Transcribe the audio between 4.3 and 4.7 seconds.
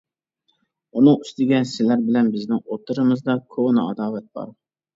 بار.